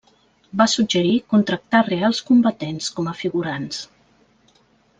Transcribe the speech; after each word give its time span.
Va 0.61 0.65
suggerir 0.71 1.11
contractar 1.33 1.83
reals 1.89 2.21
combatents 2.31 2.89
com 2.97 3.13
a 3.13 3.17
figurants. 3.21 3.87